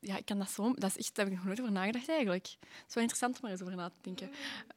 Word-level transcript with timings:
ja, 0.00 0.16
ik 0.16 0.24
kan 0.24 0.38
dat 0.38 0.50
zo... 0.50 0.74
Dat 0.74 0.90
is 0.90 0.96
echt, 0.96 1.14
daar 1.14 1.24
heb 1.24 1.34
ik 1.34 1.40
nog 1.40 1.46
nooit 1.46 1.60
over 1.60 1.72
nagedacht 1.72 2.08
eigenlijk. 2.08 2.46
Het 2.46 2.84
is 2.88 2.94
wel 2.94 3.02
interessant 3.02 3.38
om 3.38 3.44
er 3.44 3.50
eens 3.50 3.62
over 3.62 3.76
na 3.76 3.88
te 3.88 3.98
denken. 4.02 4.30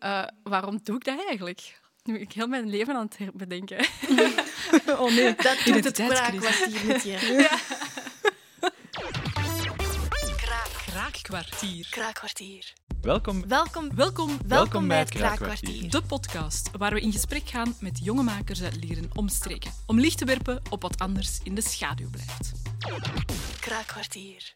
Uh, 0.03 0.23
waarom 0.43 0.79
doe 0.83 0.95
ik 0.95 1.03
dat 1.03 1.25
eigenlijk? 1.27 1.79
Nu 2.03 2.13
ben 2.13 2.21
ik 2.21 2.31
heel 2.31 2.47
mijn 2.47 2.69
leven 2.69 2.95
aan 2.95 3.09
het 3.17 3.33
bedenken. 3.33 3.77
oh 5.01 5.15
nee, 5.15 5.35
dat 5.35 5.61
doet 5.65 5.83
het 5.83 5.95
kraakkwartier 5.95 6.85
met 6.85 7.03
je. 7.03 7.19
Ja. 7.49 7.59
Kraakkwartier. 10.85 11.87
Kraakkwartier. 11.89 12.73
Welkom. 13.01 13.47
Welkom. 13.47 13.95
Welkom. 13.95 14.37
Welkom 14.47 14.87
bij 14.87 14.99
het 14.99 15.09
Kraakkwartier. 15.09 15.89
De 15.89 16.01
podcast 16.01 16.77
waar 16.77 16.93
we 16.93 17.01
in 17.01 17.11
gesprek 17.11 17.49
gaan 17.49 17.75
met 17.79 17.99
jonge 18.03 18.23
makers 18.23 18.63
uit 18.63 18.83
leren 18.83 19.09
omstreken. 19.13 19.71
Om 19.85 19.99
licht 19.99 20.17
te 20.17 20.25
werpen 20.25 20.61
op 20.69 20.81
wat 20.81 20.99
anders 20.99 21.39
in 21.43 21.55
de 21.55 21.61
schaduw 21.61 22.09
blijft. 22.09 22.51
Kraakkwartier. 23.59 24.53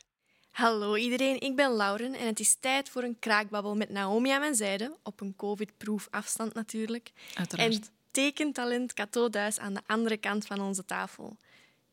Hallo 0.56 0.96
iedereen, 0.96 1.40
ik 1.40 1.56
ben 1.56 1.72
Lauren 1.72 2.14
en 2.14 2.26
het 2.26 2.40
is 2.40 2.58
tijd 2.60 2.90
voor 2.90 3.04
een 3.04 3.20
kraakbabbel 3.20 3.76
met 3.76 3.90
Naomi 3.90 4.30
aan 4.30 4.40
mijn 4.40 4.56
zijde, 4.56 4.98
op 5.04 5.22
een 5.22 5.36
covid-proof 5.36 6.08
afstand 6.12 6.54
natuurlijk. 6.54 7.12
Uiteraard. 7.34 7.74
En 7.74 7.84
tekentalent 8.12 8.94
Cato 8.94 9.30
Duis 9.30 9.60
aan 9.60 9.74
de 9.74 9.82
andere 9.86 10.18
kant 10.18 10.46
van 10.46 10.62
onze 10.62 10.86
tafel. 10.86 11.38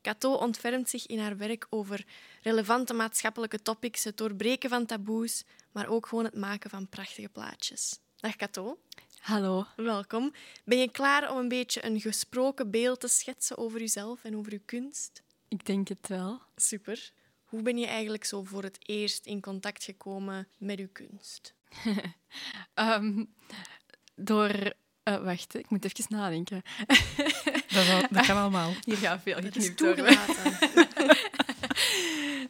Cato 0.02 0.34
ontfermt 0.34 0.88
zich 0.88 1.06
in 1.06 1.18
haar 1.18 1.36
werk 1.36 1.66
over 1.70 2.04
relevante 2.42 2.94
maatschappelijke 2.94 3.62
topics, 3.62 4.04
het 4.04 4.16
doorbreken 4.16 4.70
van 4.70 4.86
taboes, 4.86 5.44
maar 5.72 5.88
ook 5.88 6.06
gewoon 6.06 6.24
het 6.24 6.36
maken 6.36 6.70
van 6.70 6.88
prachtige 6.88 7.28
plaatjes. 7.28 7.98
Dag 8.16 8.36
Cato. 8.36 8.78
Hallo. 9.20 9.66
Welkom. 9.76 10.32
Ben 10.64 10.78
je 10.78 10.90
klaar 10.90 11.30
om 11.32 11.38
een 11.38 11.48
beetje 11.48 11.84
een 11.84 12.00
gesproken 12.00 12.70
beeld 12.70 13.00
te 13.00 13.08
schetsen 13.08 13.58
over 13.58 13.80
jezelf 13.80 14.24
en 14.24 14.36
over 14.36 14.52
je 14.52 14.58
kunst? 14.64 15.22
Ik 15.48 15.66
denk 15.66 15.88
het 15.88 16.08
wel. 16.08 16.42
Super. 16.56 17.12
Hoe 17.52 17.62
ben 17.62 17.78
je 17.78 17.86
eigenlijk 17.86 18.24
zo 18.24 18.44
voor 18.44 18.62
het 18.62 18.78
eerst 18.88 19.26
in 19.26 19.40
contact 19.40 19.84
gekomen 19.84 20.48
met 20.58 20.78
je 20.78 20.86
kunst? 20.86 21.54
um, 22.74 23.34
door... 24.14 24.72
Uh, 25.04 25.24
wacht, 25.24 25.54
ik 25.54 25.70
moet 25.70 25.84
even 25.84 26.04
nadenken. 26.08 26.62
dat, 27.74 27.86
wel, 27.86 28.00
dat 28.10 28.26
kan 28.26 28.36
allemaal. 28.36 28.72
Hier 28.84 28.96
gaat 28.96 29.22
veel 29.22 29.40
geknipt 29.40 29.80
worden. 29.80 30.18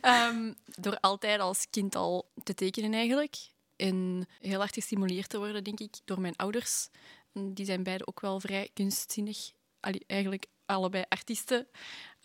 um, 0.03 0.55
door 0.65 0.99
altijd 1.01 1.41
als 1.41 1.67
kind 1.71 1.95
al 1.95 2.31
te 2.43 2.55
tekenen 2.55 2.93
eigenlijk. 2.93 3.37
En 3.77 4.27
heel 4.41 4.59
hard 4.59 4.75
gestimuleerd 4.75 5.29
te 5.29 5.39
worden, 5.39 5.65
denk 5.65 5.81
ik, 5.81 5.95
door 6.05 6.21
mijn 6.21 6.37
ouders. 6.37 6.89
Die 7.33 7.65
zijn 7.65 7.83
beide 7.83 8.07
ook 8.07 8.21
wel 8.21 8.41
vrij 8.41 8.71
kunstzinnig. 8.73 9.51
Allee, 9.81 10.05
eigenlijk 10.07 10.47
allebei 10.75 11.05
artiesten. 11.09 11.67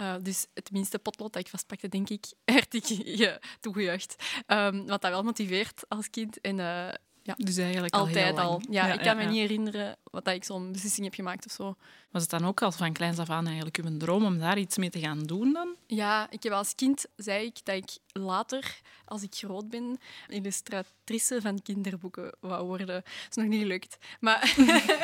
Uh, 0.02 0.16
dus 0.22 0.48
het 0.53 0.72
minste 0.72 1.00
potlood 1.00 1.34
dat 1.34 1.42
ik 1.42 1.50
vastpakte, 1.50 1.90
denk 1.90 2.09
ik, 2.09 2.26
werd 2.45 2.73
ik 2.73 2.86
ja, 3.03 3.40
toegejuicht. 3.59 4.16
Um, 4.48 4.88
wat 4.88 5.02
dat 5.02 5.12
wel 5.12 5.23
motiveert 5.23 5.84
als 5.88 6.09
kind. 6.09 6.42
En, 6.42 6.58
uh, 6.58 6.90
ja, 7.28 7.34
dus 7.38 7.58
eigenlijk 7.58 7.94
altijd 7.94 8.38
al. 8.38 8.52
al. 8.52 8.62
Ja, 8.70 8.88
ja, 8.88 8.94
ik 8.94 9.00
kan 9.00 9.18
me 9.18 9.23
niet 9.23 9.38
herinneren 9.38 9.98
wat 10.03 10.25
dat 10.25 10.34
ik 10.34 10.44
zo'n 10.44 10.72
beslissing 10.72 11.06
heb 11.06 11.16
gemaakt 11.16 11.45
of 11.45 11.52
zo. 11.52 11.75
Was 12.12 12.22
het 12.22 12.31
dan 12.31 12.45
ook 12.45 12.62
al 12.62 12.72
van 12.72 12.94
kleins 12.94 13.18
af 13.20 13.30
aan 13.30 13.45
eigenlijk 13.45 13.78
uw 13.78 13.98
droom 13.98 14.25
om 14.25 14.40
daar 14.40 14.58
iets 14.58 14.78
mee 14.78 14.90
te 14.90 15.00
gaan 15.00 15.23
doen 15.23 15.53
dan? 15.53 15.75
Ja, 15.88 16.28
ik 16.30 16.44
heb 16.44 16.53
als 16.53 16.75
kind 16.75 17.06
zei 17.16 17.45
ik 17.45 17.66
dat 17.66 17.75
ik 17.75 18.22
later, 18.22 18.81
als 19.06 19.23
ik 19.23 19.36
groot 19.36 19.70
ben, 19.70 19.98
illustratrice 20.28 21.42
van 21.42 21.62
kinderboeken 21.62 22.36
wou 22.40 22.66
worden. 22.66 22.88
Dat 22.88 23.03
is 23.30 23.36
nog 23.36 23.45
niet 23.45 23.62
gelukt. 23.62 23.98
Maar 24.20 24.53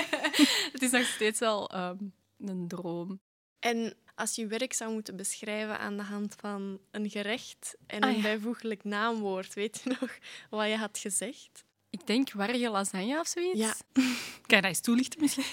het 0.74 0.82
is 0.82 0.92
nog 0.92 1.06
steeds 1.06 1.40
wel 1.40 1.76
um, 1.76 2.14
een 2.40 2.68
droom. 2.68 3.20
En 3.64 3.94
als 4.16 4.36
je 4.36 4.48
werk 4.48 4.74
zou 4.74 4.94
moeten 4.94 5.16
beschrijven 5.16 5.80
aan 5.80 5.98
de 5.98 6.04
hand 6.04 6.36
van 6.40 6.80
een 6.92 7.10
gerecht 7.10 7.76
en 7.88 8.02
Ah, 8.02 8.10
een 8.10 8.16
ja. 8.16 8.22
bijvoeglijk 8.22 8.84
naamwoord, 8.84 9.54
weet 9.54 9.82
je 9.84 9.90
nog 10.00 10.18
wat 10.50 10.68
je 10.68 10.78
had 10.78 10.98
gezegd? 10.98 11.64
Ik 11.90 12.08
denk 12.08 12.32
warrige 12.32 12.70
lasagne 12.70 13.20
of 13.20 13.28
zoiets. 13.28 13.60
Ja. 13.60 13.74
Kan 14.48 14.56
je 14.58 14.62
dat 14.62 14.64
eens 14.64 14.80
toelichten 14.80 15.20
misschien? 15.22 15.46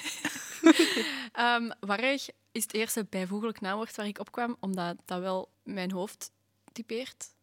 Um, 1.38 1.72
warrig 1.80 2.28
is 2.52 2.62
het 2.62 2.72
eerste 2.74 3.06
bijvoeglijk 3.10 3.60
naamwoord 3.60 3.96
waar 3.96 4.06
ik 4.06 4.18
op 4.18 4.32
kwam, 4.32 4.56
omdat 4.60 4.96
dat 5.04 5.20
wel 5.20 5.48
mijn 5.62 5.90
hoofd 5.90 6.30
typeert. 6.72 7.34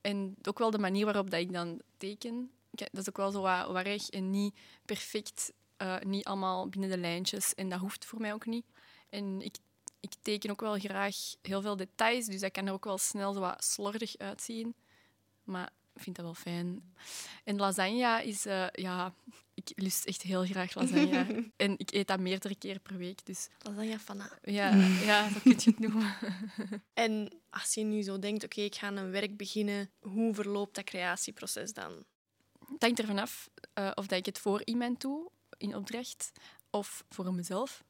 En 0.00 0.36
ook 0.42 0.58
wel 0.58 0.70
de 0.70 0.78
manier 0.78 1.04
waarop 1.04 1.30
dat 1.30 1.40
ik 1.40 1.52
dan 1.52 1.80
teken. 1.96 2.50
Dat 2.70 2.88
is 2.92 3.08
ook 3.08 3.16
wel 3.16 3.30
zo 3.30 3.40
wat 3.40 3.66
warrig 3.66 4.08
en 4.08 4.30
niet 4.30 4.58
perfect, 4.84 5.52
eh, 5.76 5.98
niet 6.00 6.24
allemaal 6.24 6.68
binnen 6.68 6.90
de 6.90 6.98
lijntjes. 6.98 7.54
En 7.54 7.68
dat 7.68 7.80
hoeft 7.80 8.04
voor 8.04 8.20
mij 8.20 8.32
ook 8.32 8.46
niet. 8.46 8.64
En 9.08 9.40
ik, 9.42 9.56
ik 10.06 10.22
teken 10.22 10.50
ook 10.50 10.60
wel 10.60 10.78
graag 10.78 11.16
heel 11.42 11.60
veel 11.60 11.76
details, 11.76 12.26
dus 12.26 12.40
dat 12.40 12.52
kan 12.52 12.66
er 12.66 12.72
ook 12.72 12.84
wel 12.84 12.98
snel 12.98 13.32
zo 13.32 13.40
wat 13.40 13.64
slordig 13.64 14.16
uitzien. 14.16 14.74
Maar 15.44 15.70
ik 15.94 16.02
vind 16.02 16.16
dat 16.16 16.24
wel 16.24 16.34
fijn. 16.34 16.94
En 17.44 17.56
lasagne 17.56 18.24
is, 18.24 18.46
eh, 18.46 18.66
ja, 18.72 19.14
ik 19.54 19.72
lust 19.74 20.04
echt 20.04 20.22
heel 20.22 20.44
graag 20.44 20.74
lasagne. 20.74 21.26
en 21.56 21.78
ik 21.78 21.92
eet 21.92 22.08
dat 22.08 22.20
meerdere 22.20 22.56
keren 22.56 22.80
per 22.80 22.96
week, 22.96 23.26
dus 23.26 23.48
Lasagne 23.58 23.98
fana. 23.98 24.38
ja, 24.42 24.74
ja 25.10 25.28
zo 25.28 25.38
kun 25.42 25.56
je 25.58 25.70
het 25.70 25.78
noemen. 25.78 26.14
En 26.94 27.40
als 27.50 27.74
je 27.74 27.82
nu 27.82 28.02
zo 28.02 28.18
denkt, 28.18 28.44
oké, 28.44 28.60
ik 28.60 28.74
ga 28.74 28.88
een 28.88 29.10
werk 29.10 29.36
beginnen, 29.36 29.90
hoe 30.00 30.34
verloopt 30.34 30.74
dat 30.74 30.84
creatieproces 30.84 31.72
dan? 31.72 32.04
Het 32.72 32.82
hangt 32.82 32.98
ervan 32.98 33.18
af 33.18 33.50
eh, 33.72 33.90
of 33.94 34.06
dat 34.06 34.18
ik 34.18 34.26
het 34.26 34.38
voor 34.38 34.62
iemand 34.64 35.00
doe, 35.00 35.30
in 35.56 35.76
opdracht, 35.76 36.32
of 36.70 37.04
voor 37.08 37.34
mezelf. 37.34 37.84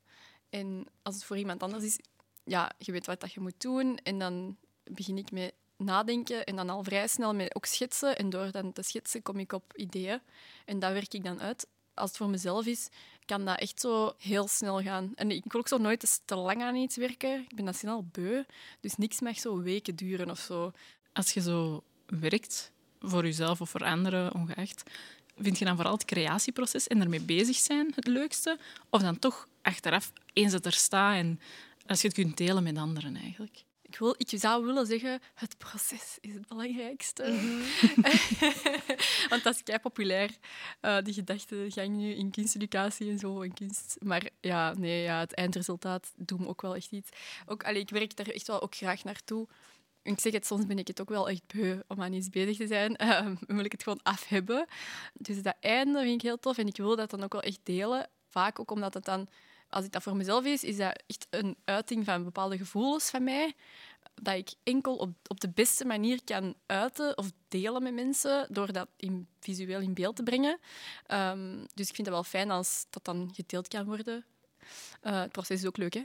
En 0.51 0.87
als 1.03 1.15
het 1.15 1.25
voor 1.25 1.37
iemand 1.39 1.63
anders 1.63 1.85
is, 1.85 1.99
ja, 2.45 2.73
je 2.79 2.93
weet 2.93 3.07
wat 3.07 3.21
dat 3.21 3.33
je 3.33 3.41
moet 3.41 3.61
doen. 3.61 3.97
En 3.97 4.19
dan 4.19 4.57
begin 4.85 5.19
ik 5.19 5.31
met 5.31 5.55
nadenken 5.77 6.45
en 6.45 6.57
dan 6.57 6.71
al 6.71 6.85
vrij 6.85 7.09
snel 7.09 7.35
met 7.35 7.55
ook 7.55 7.65
schetsen. 7.65 8.17
En 8.17 8.31
door 8.31 8.51
dan 8.51 8.73
te 8.73 8.83
schetsen 8.83 9.23
kom 9.23 9.39
ik 9.39 9.53
op 9.53 9.73
ideeën. 9.77 10.21
En 10.65 10.79
dat 10.79 10.93
werk 10.93 11.15
ik 11.15 11.25
dan 11.25 11.41
uit. 11.41 11.67
Als 11.95 12.09
het 12.09 12.19
voor 12.19 12.29
mezelf 12.29 12.67
is, 12.67 12.89
kan 13.25 13.45
dat 13.45 13.59
echt 13.59 13.81
zo 13.81 14.15
heel 14.19 14.49
snel 14.49 14.83
gaan. 14.83 15.13
En 15.15 15.31
ik 15.31 15.53
wil 15.53 15.61
ook 15.61 15.69
zo 15.69 15.79
nooit 15.79 16.21
te 16.25 16.35
lang 16.37 16.63
aan 16.63 16.77
iets 16.77 16.97
werken. 16.97 17.41
Ik 17.49 17.55
ben 17.55 17.65
dat 17.65 17.77
snel 17.77 18.05
beu. 18.13 18.43
Dus 18.81 18.97
niks 18.97 19.21
mag 19.21 19.39
zo 19.39 19.61
weken 19.63 19.97
duren 19.97 20.31
of 20.31 20.39
zo. 20.39 20.73
Als 21.13 21.33
je 21.33 21.41
zo 21.41 21.83
werkt, 22.07 22.73
voor 23.01 23.25
jezelf 23.25 23.61
of 23.61 23.71
voor 23.71 23.85
anderen, 23.85 24.35
ongeacht, 24.35 24.91
vind 25.37 25.59
je 25.59 25.65
dan 25.65 25.75
vooral 25.75 25.95
het 25.95 26.05
creatieproces 26.05 26.87
en 26.87 26.99
daarmee 26.99 27.21
bezig 27.21 27.57
zijn 27.57 27.93
het 27.95 28.07
leukste? 28.07 28.59
Of 28.91 29.03
dan 29.03 29.19
toch 29.19 29.49
achteraf, 29.63 30.13
eens 30.33 30.53
het 30.53 30.67
er 30.67 30.73
staat 30.73 31.17
en 31.17 31.41
als 31.87 32.01
je 32.01 32.07
het 32.07 32.17
kunt 32.17 32.37
delen 32.37 32.63
met 32.63 32.79
anderen 32.79 33.17
eigenlijk? 33.17 33.65
Ik, 33.83 33.99
wil, 33.99 34.15
ik 34.17 34.33
zou 34.35 34.65
willen 34.65 34.87
zeggen, 34.87 35.21
het 35.35 35.59
proces 35.59 36.19
is 36.21 36.35
het 36.35 36.49
belangrijkste. 36.49 37.25
Want 39.31 39.43
dat 39.43 39.55
is 39.55 39.63
kei 39.63 39.79
populair, 39.79 40.31
eh, 40.81 40.99
die 41.03 41.15
gedachtegang 41.15 41.97
nu 41.97 42.15
in 42.15 42.31
kunsteducatie 42.31 43.11
en 43.11 43.19
zo, 43.19 43.43
en 43.43 43.55
kunst. 43.55 43.97
Maar 43.99 44.29
ja, 44.41 44.75
nee, 44.75 45.03
ja, 45.03 45.21
het 45.21 45.35
eindresultaat 45.35 46.13
doet 46.17 46.41
me 46.41 46.47
ook 46.47 46.63
wel 46.63 46.75
echt 46.75 46.93
iets. 46.93 47.11
Ook, 47.47 47.65
allee, 47.65 47.81
ik 47.81 47.91
werk 47.91 48.17
daar 48.17 48.27
echt 48.27 48.47
wel 48.47 48.63
ook 48.63 48.75
graag 48.75 49.05
naartoe. 49.05 49.47
Ik 50.07 50.21
zeg 50.21 50.33
het, 50.33 50.47
soms 50.47 50.67
ben 50.67 50.79
ik 50.79 50.87
het 50.87 51.01
ook 51.01 51.09
wel 51.09 51.29
echt 51.29 51.43
beu 51.47 51.81
om 51.89 52.03
aan 52.03 52.13
iets 52.13 52.29
bezig 52.29 52.57
te 52.57 52.67
zijn. 52.67 52.97
Ehm, 53.07 53.35
wil 53.47 53.65
ik 53.65 53.73
het 53.73 53.83
gewoon 53.83 54.03
af 54.03 54.29
hebben. 54.29 54.67
Dus 55.13 55.43
dat 55.43 55.57
einde 55.61 56.01
vind 56.01 56.15
ik 56.15 56.23
heel 56.23 56.39
tof 56.39 56.59
en 56.59 56.67
ik 56.67 56.77
wil 56.77 56.97
dat 56.97 57.11
dan 57.11 57.23
ook 57.23 57.33
wel 57.33 57.43
echt 57.43 57.61
delen. 57.63 58.09
Vaak 58.29 58.61
ook 58.61 58.71
omdat 58.71 58.95
het 58.95 59.05
dan, 59.05 59.29
als 59.69 59.85
ik 59.85 59.93
dat 59.93 60.03
voor 60.03 60.17
mezelf 60.17 60.45
is, 60.45 60.65
is 60.65 60.77
dat 60.77 61.03
echt 61.07 61.27
een 61.31 61.57
uiting 61.65 62.05
van 62.05 62.25
bepaalde 62.25 62.57
gevoelens 62.59 63.11
van 63.11 63.25
mij 63.25 63.55
dat 64.23 64.35
ik 64.35 64.55
enkel 64.63 64.97
op, 64.97 65.11
op 65.27 65.41
de 65.41 65.51
beste 65.51 65.85
manier 65.85 66.21
kan 66.25 66.55
uiten 66.67 67.19
of 67.19 67.31
delen 67.49 67.83
met 67.83 67.95
mensen 67.95 68.47
door 68.51 68.73
dat 68.73 68.89
in, 68.97 69.29
visueel 69.41 69.81
in 69.81 69.95
beeld 69.95 70.17
te 70.17 70.23
brengen. 70.23 70.59
Ehm, 71.07 71.65
dus 71.75 71.89
ik 71.89 71.95
vind 71.95 72.07
het 72.07 72.17
wel 72.17 72.25
fijn 72.25 72.51
als 72.51 72.87
dat 72.91 73.05
dan 73.05 73.31
gedeeld 73.35 73.69
kan 73.69 73.85
worden. 73.85 74.25
Eh, 75.01 75.21
het 75.21 75.33
proces 75.33 75.61
is 75.61 75.67
ook 75.67 75.77
leuk, 75.77 75.95
hè? 75.95 76.03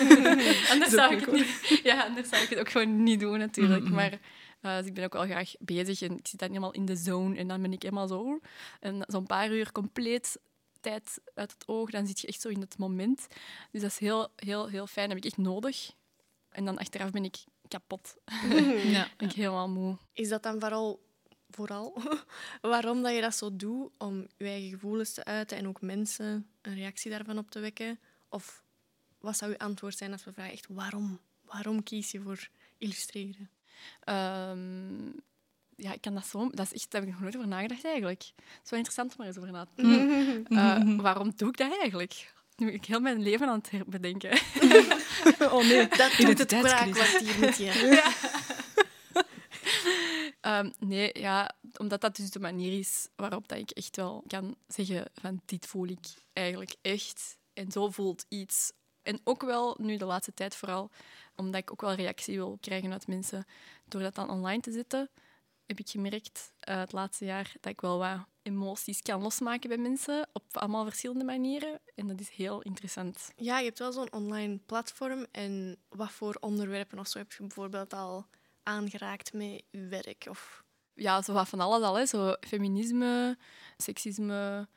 anders, 0.72 0.90
zou 0.90 1.14
ik 1.14 1.20
het 1.20 1.32
niet, 1.32 1.80
ja, 1.82 2.04
anders 2.04 2.28
zou 2.28 2.42
ik 2.42 2.48
het 2.48 2.58
ook 2.58 2.70
gewoon 2.70 3.02
niet 3.02 3.20
doen, 3.20 3.38
natuurlijk. 3.38 3.88
Maar 3.88 4.18
eh, 4.60 4.76
dus 4.76 4.86
ik 4.86 4.94
ben 4.94 5.04
ook 5.04 5.12
wel 5.12 5.24
graag 5.24 5.52
bezig 5.58 6.02
en 6.02 6.18
ik 6.18 6.26
zit 6.26 6.38
dan 6.38 6.48
helemaal 6.48 6.72
in 6.72 6.84
de 6.84 6.96
zone 6.96 7.36
en 7.36 7.48
dan 7.48 7.62
ben 7.62 7.72
ik 7.72 7.82
helemaal 7.82 8.08
zo... 8.08 8.40
En 8.80 9.04
zo'n 9.06 9.26
paar 9.26 9.50
uur 9.50 9.72
compleet 9.72 10.38
tijd 10.80 11.20
uit 11.34 11.52
het 11.52 11.68
oog, 11.68 11.90
dan 11.90 12.06
zit 12.06 12.20
je 12.20 12.26
echt 12.26 12.40
zo 12.40 12.48
in 12.48 12.60
het 12.60 12.78
moment. 12.78 13.26
Dus 13.70 13.80
dat 13.80 13.90
is 13.90 13.98
heel, 13.98 14.28
heel, 14.36 14.68
heel 14.68 14.86
fijn. 14.86 15.08
Dat 15.08 15.16
heb 15.16 15.24
ik 15.26 15.30
echt 15.30 15.46
nodig. 15.46 15.92
En 16.50 16.64
dan 16.64 16.78
achteraf 16.78 17.10
ben 17.10 17.24
ik 17.24 17.36
kapot. 17.68 18.16
Ja. 18.84 19.08
ben 19.16 19.28
ik 19.28 19.34
helemaal 19.34 19.68
moe. 19.68 19.96
Is 20.12 20.28
dat 20.28 20.42
dan 20.42 20.60
vooral, 20.60 21.00
vooral 21.50 22.02
waarom 22.60 23.02
dat 23.02 23.14
je 23.14 23.20
dat 23.20 23.34
zo 23.36 23.56
doet? 23.56 23.90
Om 23.98 24.26
je 24.36 24.44
eigen 24.44 24.70
gevoelens 24.70 25.12
te 25.12 25.24
uiten 25.24 25.56
en 25.56 25.68
ook 25.68 25.80
mensen 25.80 26.46
een 26.62 26.74
reactie 26.74 27.10
daarvan 27.10 27.38
op 27.38 27.50
te 27.50 27.60
wekken? 27.60 27.98
Of 28.28 28.62
wat 29.20 29.36
zou 29.36 29.50
uw 29.50 29.56
antwoord 29.56 29.96
zijn 29.96 30.12
als 30.12 30.24
we 30.24 30.32
vragen 30.32 30.52
echt 30.52 30.66
waarom? 30.68 31.18
Waarom 31.44 31.82
kies 31.82 32.10
je 32.10 32.20
voor 32.20 32.48
illustreren? 32.78 33.50
Ehm, 34.00 35.06
ja, 35.76 35.92
ik 35.92 36.00
kan 36.00 36.14
dat 36.14 36.26
zo... 36.26 36.50
Dat 36.50 36.66
is 36.66 36.72
echt, 36.72 36.90
daar 36.90 37.00
heb 37.00 37.10
ik 37.10 37.14
nog 37.14 37.22
nooit 37.22 37.36
over 37.36 37.48
nagedacht, 37.48 37.84
eigenlijk. 37.84 38.22
Het 38.36 38.60
is 38.64 38.70
wel 38.70 38.78
interessant 38.78 39.14
om 39.14 39.20
er 39.20 39.26
eens 39.26 39.36
over 39.38 39.52
na 39.52 39.64
te 39.74 39.82
denken. 39.82 40.46
Eh, 40.56 41.00
waarom 41.02 41.32
doe 41.36 41.48
ik 41.48 41.56
dat 41.56 41.78
eigenlijk? 41.78 42.32
Nu 42.56 42.66
ben 42.66 42.74
ik 42.74 42.84
heel 42.84 43.00
mijn 43.00 43.22
leven 43.22 43.48
aan 43.48 43.62
het 43.70 43.86
bedenken. 43.86 44.38
Oh 45.40 45.62
nee, 45.68 45.88
Dat 45.88 46.12
doet 46.16 46.38
het 46.38 46.46
kraakkwartier 46.48 47.38
met 47.38 47.56
je. 47.56 47.72
Ehm, 50.48 50.70
nee, 50.78 51.10
ja, 51.18 51.50
omdat 51.76 52.00
dat 52.00 52.16
dus 52.16 52.30
de 52.30 52.40
manier 52.40 52.78
is 52.78 53.08
waarop 53.16 53.48
dat 53.48 53.58
ik 53.58 53.70
echt 53.70 53.96
wel 53.96 54.24
kan 54.26 54.56
zeggen 54.66 55.10
van 55.14 55.40
dit 55.44 55.66
voel 55.66 55.86
ik 55.86 56.06
eigenlijk 56.32 56.76
echt. 56.82 57.38
En 57.52 57.72
zo 57.72 57.90
voelt 57.90 58.24
iets. 58.28 58.72
En 59.02 59.20
ook 59.24 59.42
wel, 59.42 59.76
nu 59.80 59.96
de 59.96 60.04
laatste 60.04 60.34
tijd 60.34 60.54
vooral, 60.56 60.90
omdat 61.36 61.60
ik 61.60 61.72
ook 61.72 61.80
wel 61.80 61.94
reactie 61.94 62.36
wil 62.36 62.58
krijgen 62.60 62.92
uit 62.92 63.06
mensen 63.06 63.44
door 63.84 64.00
dat 64.00 64.14
dan 64.14 64.30
online 64.30 64.60
te 64.60 64.72
zetten, 64.72 65.10
heb 65.66 65.78
ik 65.78 65.88
gemerkt 65.88 66.52
uh, 66.68 66.76
het 66.76 66.92
laatste 66.92 67.24
jaar 67.24 67.52
dat 67.60 67.72
ik 67.72 67.80
wel 67.80 67.98
wat 67.98 68.26
emoties 68.42 69.02
kan 69.02 69.22
losmaken 69.22 69.68
bij 69.68 69.78
mensen 69.78 70.28
op 70.32 70.44
allemaal 70.56 70.84
verschillende 70.84 71.24
manieren. 71.24 71.80
En 71.94 72.06
dat 72.06 72.20
is 72.20 72.28
heel 72.28 72.62
interessant. 72.62 73.32
Ja, 73.36 73.58
je 73.58 73.64
hebt 73.64 73.78
wel 73.78 73.92
zo'n 73.92 74.12
online 74.12 74.58
platform. 74.66 75.26
En 75.30 75.76
wat 75.88 76.10
voor 76.10 76.36
onderwerpen 76.40 76.98
of 76.98 77.08
zo 77.08 77.18
heb 77.18 77.32
je 77.32 77.40
bijvoorbeeld 77.40 77.92
al 77.92 78.26
aangeraakt 78.68 79.32
met 79.32 79.62
je 79.70 79.86
werk? 79.86 80.26
Of... 80.28 80.64
Ja, 80.94 81.22
zo 81.22 81.32
wat 81.32 81.48
van 81.48 81.60
alles 81.60 81.82
al. 81.82 81.94
Hè. 81.94 82.06
Zo 82.06 82.36
feminisme, 82.40 83.38
seksisme, 83.76 84.68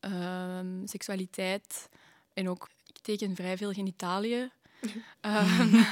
um, 0.00 0.82
seksualiteit. 0.86 1.88
En 2.32 2.48
ook, 2.48 2.68
ik 2.86 2.98
teken 2.98 3.34
vrij 3.34 3.56
veel 3.56 3.72
genitaliën. 3.72 4.50
um, 5.20 5.70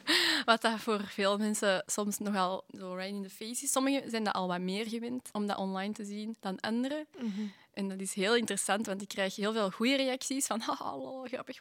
wat 0.44 0.62
dat 0.62 0.80
voor 0.80 1.04
veel 1.04 1.38
mensen 1.38 1.82
soms 1.86 2.18
nogal 2.18 2.64
zo 2.78 2.94
right 2.94 3.14
in 3.14 3.22
the 3.22 3.30
face 3.30 3.64
is. 3.64 3.70
Sommigen 3.70 4.10
zijn 4.10 4.24
dat 4.24 4.34
al 4.34 4.48
wat 4.48 4.60
meer 4.60 4.86
gewend 4.86 5.28
om 5.32 5.46
dat 5.46 5.56
online 5.56 5.92
te 5.92 6.04
zien 6.04 6.36
dan 6.40 6.60
anderen. 6.60 7.06
Mhm. 7.18 7.42
En 7.74 7.88
dat 7.88 8.00
is 8.00 8.14
heel 8.14 8.36
interessant, 8.36 8.86
want 8.86 9.02
ik 9.02 9.08
krijg 9.08 9.36
heel 9.36 9.52
veel 9.52 9.70
goede 9.70 9.96
reacties 9.96 10.46
van 10.46 10.60
hallo, 10.78 11.22
grappig. 11.22 11.60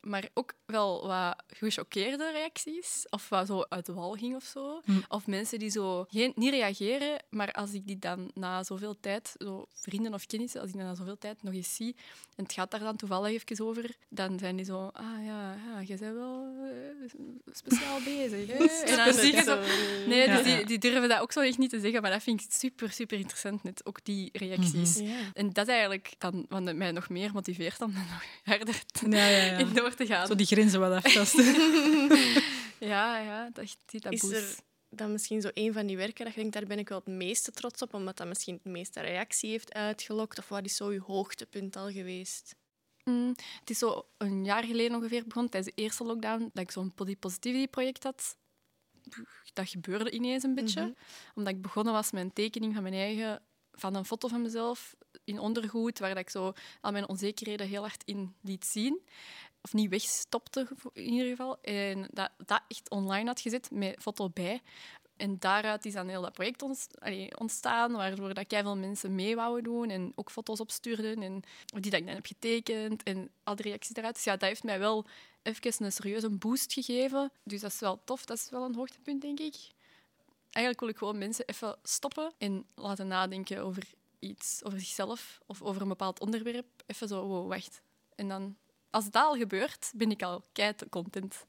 Maar 0.00 0.28
ook 0.34 0.52
wel 0.66 1.06
wat 1.06 1.42
gechoqueerde 1.46 2.30
reacties. 2.30 3.06
Of 3.10 3.28
wat 3.28 3.46
zo 3.46 3.64
uit 3.68 3.86
de 3.86 3.92
wal 3.92 4.12
ging 4.12 4.36
of 4.36 4.44
zo. 4.44 4.80
Hm. 4.84 4.92
Of 5.08 5.26
mensen 5.26 5.58
die 5.58 5.70
zo 5.70 6.04
geen, 6.08 6.32
niet 6.34 6.50
reageren, 6.50 7.22
maar 7.30 7.52
als 7.52 7.72
ik 7.72 7.86
die 7.86 7.98
dan 7.98 8.30
na 8.34 8.62
zoveel 8.62 9.00
tijd, 9.00 9.34
zo 9.38 9.66
vrienden 9.72 10.14
of 10.14 10.26
kennissen, 10.26 10.60
als 10.60 10.68
ik 10.68 10.76
die 10.76 10.84
na 10.84 10.94
zoveel 10.94 11.18
tijd 11.18 11.42
nog 11.42 11.54
eens 11.54 11.74
zie, 11.74 11.96
en 12.36 12.44
het 12.44 12.52
gaat 12.52 12.70
daar 12.70 12.80
dan 12.80 12.96
toevallig 12.96 13.30
even 13.30 13.66
over, 13.66 13.96
dan 14.08 14.38
zijn 14.38 14.56
die 14.56 14.64
zo, 14.64 14.90
ah 14.92 15.24
ja, 15.24 15.54
ja 15.54 15.80
je 15.80 15.96
bent 15.96 16.14
wel 16.14 16.54
eh, 16.62 17.10
speciaal 17.52 17.98
bezig. 18.14 18.46
Hè? 18.46 18.64
En 18.64 18.96
dan 18.96 19.14
zie 19.14 19.34
je 19.36 19.42
zo... 19.42 19.58
Nee, 20.06 20.26
dus 20.26 20.42
die, 20.42 20.66
die 20.66 20.78
durven 20.78 21.08
dat 21.08 21.20
ook 21.20 21.32
zo 21.32 21.40
echt 21.40 21.58
niet 21.58 21.70
te 21.70 21.80
zeggen, 21.80 22.02
maar 22.02 22.10
dat 22.10 22.22
vind 22.22 22.40
ik 22.40 22.46
super, 22.50 22.90
super 22.90 23.18
interessant, 23.18 23.62
net 23.62 23.86
ook 23.86 24.04
die 24.04 24.28
reacties. 24.32 24.98
Ja. 24.98 25.31
En 25.32 25.52
dat 25.52 25.66
is 25.66 25.72
eigenlijk 25.72 26.14
dan 26.18 26.46
wat 26.48 26.74
mij 26.74 26.92
nog 26.92 27.08
meer 27.08 27.32
motiveert 27.32 27.80
om 27.80 27.90
er 27.94 28.06
nog 28.12 28.24
harder 28.44 28.84
te- 28.86 29.08
Ja, 29.10 29.26
ja, 29.28 29.44
ja. 29.44 29.56
in 29.58 29.72
door 29.72 29.94
te 29.94 30.06
gaan. 30.06 30.26
Zo 30.26 30.34
die 30.34 30.46
grenzen 30.46 30.80
wat 30.80 30.92
aftasten. 31.04 31.44
Ja, 32.78 33.18
ja, 33.18 33.50
dat, 33.52 33.76
die 33.86 34.00
Is 34.10 34.20
taboes. 34.20 34.32
er 34.38 34.56
dan 34.88 35.12
misschien 35.12 35.40
zo 35.40 35.48
een 35.54 35.72
van 35.72 35.86
die 35.86 35.96
werken 35.96 36.24
dat 36.24 36.34
je 36.34 36.40
denkt, 36.40 36.54
daar 36.56 36.66
ben 36.66 36.78
ik 36.78 36.88
wel 36.88 36.98
het 36.98 37.06
meeste 37.14 37.50
trots 37.50 37.82
op, 37.82 37.94
omdat 37.94 38.16
dat 38.16 38.26
misschien 38.26 38.54
het 38.54 38.64
meeste 38.72 39.00
reactie 39.00 39.50
heeft 39.50 39.72
uitgelokt? 39.74 40.38
Of 40.38 40.48
wat 40.48 40.64
is 40.64 40.76
zo 40.76 40.92
je 40.92 41.00
hoogtepunt 41.00 41.76
al 41.76 41.90
geweest? 41.90 42.54
Mm, 43.04 43.34
het 43.60 43.70
is 43.70 43.78
zo 43.78 44.06
een 44.18 44.44
jaar 44.44 44.64
geleden 44.64 44.96
ongeveer 44.96 45.24
begonnen, 45.26 45.50
tijdens 45.50 45.74
de 45.74 45.82
eerste 45.82 46.04
lockdown, 46.04 46.50
dat 46.52 46.62
ik 46.64 46.70
zo'n 46.70 46.92
body 46.94 47.16
positivity 47.16 47.68
project 47.68 48.02
had. 48.02 48.36
Dat 49.52 49.68
gebeurde 49.68 50.10
ineens 50.10 50.42
een 50.42 50.54
beetje. 50.54 50.80
Mhm. 50.80 50.90
Omdat 51.34 51.54
ik 51.54 51.62
begonnen 51.62 51.92
was 51.92 52.10
met 52.10 52.22
een 52.22 52.32
tekening 52.32 52.74
van 52.74 52.82
mijn 52.82 52.94
eigen, 52.94 53.42
van 53.72 53.94
een 53.94 54.04
foto 54.04 54.28
van 54.28 54.42
mezelf 54.42 54.94
in 55.32 55.40
ondergoed, 55.40 55.98
waar 55.98 56.16
ik 56.16 56.30
zo 56.30 56.52
al 56.80 56.92
mijn 56.92 57.08
onzekerheden 57.08 57.66
heel 57.66 57.82
hard 57.82 58.02
in 58.04 58.34
liet 58.40 58.64
zien. 58.64 59.00
Of 59.62 59.72
niet 59.72 59.90
wegstopte, 59.90 60.68
in 60.92 61.12
ieder 61.12 61.28
geval. 61.28 61.60
En 61.60 62.08
dat, 62.10 62.30
dat 62.46 62.62
echt 62.68 62.90
online 62.90 63.26
had 63.26 63.40
gezet, 63.40 63.70
met 63.70 63.96
foto 64.00 64.28
bij. 64.28 64.62
En 65.16 65.38
daaruit 65.38 65.84
is 65.84 65.92
dan 65.92 66.08
heel 66.08 66.22
dat 66.22 66.32
project 66.32 66.62
ontstaan, 67.38 67.92
waardoor 67.92 68.34
dat 68.34 68.44
veel 68.48 68.76
mensen 68.76 69.14
mee 69.14 69.36
wouden 69.36 69.64
doen 69.64 69.90
en 69.90 70.12
ook 70.14 70.30
foto's 70.30 70.60
opstuurden 70.60 71.22
en 71.22 71.42
die 71.66 71.90
dat 71.90 72.00
ik 72.00 72.06
dan 72.06 72.14
heb 72.14 72.26
getekend 72.26 73.02
en 73.02 73.30
al 73.42 73.56
die 73.56 73.66
reacties 73.66 73.94
daaruit. 73.94 74.14
Dus 74.14 74.24
ja, 74.24 74.36
dat 74.36 74.48
heeft 74.48 74.62
mij 74.62 74.78
wel 74.78 75.06
even 75.42 75.84
een 75.84 75.92
serieuze 75.92 76.30
boost 76.30 76.72
gegeven. 76.72 77.32
Dus 77.42 77.60
dat 77.60 77.72
is 77.72 77.80
wel 77.80 78.00
tof, 78.04 78.24
dat 78.24 78.36
is 78.36 78.50
wel 78.50 78.64
een 78.64 78.74
hoogtepunt, 78.74 79.20
denk 79.20 79.40
ik. 79.40 79.54
Eigenlijk 80.50 80.80
wil 80.80 80.88
ik 80.88 80.96
gewoon 80.96 81.18
mensen 81.18 81.46
even 81.46 81.76
stoppen 81.82 82.32
en 82.38 82.66
laten 82.74 83.06
nadenken 83.06 83.62
over 83.62 83.82
iets, 84.22 84.64
over 84.64 84.80
zichzelf 84.80 85.40
of 85.46 85.62
over 85.62 85.82
een 85.82 85.88
bepaald 85.88 86.20
onderwerp. 86.20 86.66
Even 86.86 87.08
zo, 87.08 87.26
wow, 87.26 87.48
wacht. 87.48 87.82
En 88.14 88.28
dan, 88.28 88.56
als 88.90 89.04
dat 89.04 89.22
al 89.22 89.34
gebeurt, 89.36 89.92
ben 89.94 90.10
ik 90.10 90.22
al 90.22 90.44
kei 90.52 90.74
content. 90.90 91.46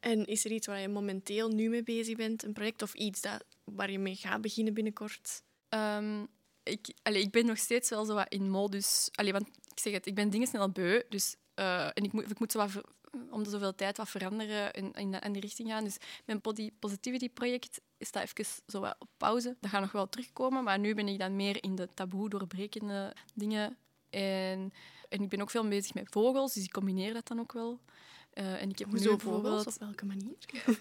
En 0.00 0.26
is 0.26 0.44
er 0.44 0.50
iets 0.50 0.66
waar 0.66 0.80
je 0.80 0.88
momenteel 0.88 1.48
nu 1.48 1.68
mee 1.68 1.82
bezig 1.82 2.16
bent, 2.16 2.42
een 2.42 2.52
project 2.52 2.82
of 2.82 2.94
iets 2.94 3.20
dat, 3.20 3.44
waar 3.64 3.90
je 3.90 3.98
mee 3.98 4.14
gaat 4.14 4.40
beginnen 4.40 4.74
binnenkort? 4.74 5.42
Ehm, 5.68 6.24
ik, 6.62 6.94
allee, 7.02 7.22
ik 7.22 7.30
ben 7.30 7.46
nog 7.46 7.58
steeds 7.58 7.90
wel 7.90 8.04
zo 8.04 8.14
wat 8.14 8.32
in 8.32 8.50
modus. 8.50 9.08
Allee, 9.12 9.32
want 9.32 9.46
ik 9.46 9.80
zeg 9.80 9.92
het, 9.92 10.06
ik 10.06 10.14
ben 10.14 10.30
dingen 10.30 10.46
snel 10.46 10.70
beu. 10.70 11.02
Dus, 11.08 11.36
eh, 11.54 11.84
en 11.84 12.04
ik 12.04 12.12
moet, 12.12 12.30
ik 12.30 12.38
moet 12.38 12.52
zo 12.52 12.58
wat 12.58 12.70
ver- 12.70 12.92
om 13.30 13.42
de 13.42 13.50
zoveel 13.50 13.74
tijd 13.74 13.96
wat 13.96 14.08
veranderen 14.08 14.72
en 14.72 14.92
in, 14.92 15.20
in 15.20 15.32
die 15.32 15.42
richting 15.42 15.68
gaan. 15.68 15.84
Dus 15.84 15.96
mijn 16.24 16.40
body 16.40 16.70
positivity 16.78 17.30
project 17.30 17.80
staat 18.04 18.22
even 18.22 18.62
zo 18.66 18.82
op 18.98 19.08
pauze. 19.16 19.56
Dat 19.60 19.70
gaat 19.70 19.80
nog 19.80 19.92
wel 19.92 20.08
terugkomen, 20.08 20.64
maar 20.64 20.78
nu 20.78 20.94
ben 20.94 21.08
ik 21.08 21.18
dan 21.18 21.36
meer 21.36 21.62
in 21.62 21.74
de 21.74 21.88
taboe 21.94 22.28
doorbrekende 22.28 23.16
dingen. 23.34 23.76
En, 24.10 24.72
en 25.08 25.22
ik 25.22 25.28
ben 25.28 25.40
ook 25.40 25.50
veel 25.50 25.68
bezig 25.68 25.94
met 25.94 26.06
vogels, 26.10 26.54
dus 26.54 26.64
ik 26.64 26.72
combineer 26.72 27.12
dat 27.12 27.28
dan 27.28 27.40
ook 27.40 27.52
wel. 27.52 27.80
Eh, 28.34 28.62
en 28.62 28.70
ik 28.70 28.78
heb 28.78 28.88
nu 28.88 28.94
Hoezo 28.94 29.16
bijvoorbeeld... 29.16 29.56
vogels? 29.56 29.74
Op 29.74 29.80
welke 29.80 30.04
manier? 30.04 30.36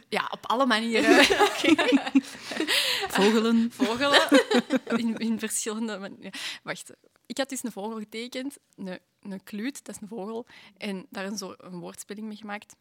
Ja, 0.10 0.28
op 0.31 0.46
alle 0.46 0.66
manieren. 0.66 1.25
Vogelen. 3.18 3.72
vogelen 3.72 4.28
in, 5.02 5.18
in 5.18 5.40
verschillende 5.40 5.98
manieren. 5.98 6.31
Wacht, 6.64 6.92
ik 7.25 7.38
had 7.38 7.50
dus 7.50 7.64
een 7.64 7.72
vogel 7.72 7.98
getekend, 7.98 8.58
een, 8.75 9.00
een 9.22 9.44
kluut, 9.44 9.86
dat 9.86 9.96
is 9.96 10.02
een 10.02 10.08
vogel, 10.08 10.46
en 10.78 11.06
daar 11.10 11.25
een, 11.25 11.38
zo, 11.38 11.54
een 11.58 11.80
woordspeling 11.80 12.28
mee 12.28 12.38
gemaakt. 12.38 12.75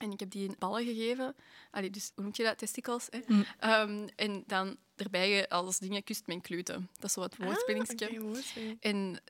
En 0.00 0.10
ik 0.12 0.20
heb 0.20 0.30
die 0.30 0.48
in 0.48 0.54
ballen 0.58 0.84
gegeven. 0.84 1.34
Allee, 1.70 1.90
dus 1.90 2.12
hoe 2.14 2.24
noem 2.24 2.32
je 2.36 2.42
dat? 2.42 2.58
Testicles. 2.58 3.06
Hè? 3.10 3.18
Mm. 3.26 3.44
Ehm, 3.58 4.08
en 4.16 4.42
dan 4.46 4.76
erbij 4.96 5.48
als 5.48 5.78
dingen 5.78 6.04
kust 6.04 6.26
mijn 6.26 6.40
kluten. 6.40 6.88
Dat 6.94 7.04
is 7.04 7.12
zo 7.12 7.20
woordspellingsje. 7.38 8.06
Ah, 8.08 8.12
oké, 8.12 8.20
woordspeling. 8.20 8.76
En 8.80 9.20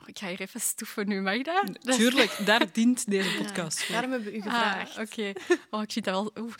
oh, 0.00 0.08
ik 0.08 0.18
ga 0.18 0.28
hier 0.28 0.40
even 0.40 0.60
stoeven 0.60 1.08
nu, 1.08 1.20
mag 1.20 1.42
dat? 1.42 1.80
Tuurlijk, 1.96 2.38
daar 2.44 2.72
dient 2.72 3.10
deze 3.10 3.36
podcast 3.36 3.78
Ja, 3.78 3.84
voor. 3.84 3.94
daarom 3.94 4.10
hebben 4.10 4.32
we 4.32 4.38
u 4.38 4.42
gevraagd. 4.42 4.96
Ah, 4.96 5.02
oké. 5.02 5.32
Oh, 5.70 5.82
ik 5.82 5.92
vind 5.92 6.04
dat 6.04 6.14
wel... 6.14 6.44
Oeh, 6.44 6.54